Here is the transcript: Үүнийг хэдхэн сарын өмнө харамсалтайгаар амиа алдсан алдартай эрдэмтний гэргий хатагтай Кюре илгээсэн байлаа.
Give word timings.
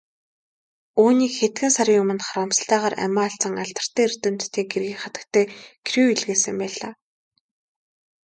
Үүнийг 1.01 1.33
хэдхэн 1.39 1.71
сарын 1.75 2.01
өмнө 2.01 2.25
харамсалтайгаар 2.27 2.95
амиа 3.05 3.25
алдсан 3.27 3.55
алдартай 3.63 4.03
эрдэмтний 4.07 4.65
гэргий 4.71 4.97
хатагтай 5.01 5.43
Кюре 5.87 6.09
илгээсэн 6.15 6.55
байлаа. 6.61 6.91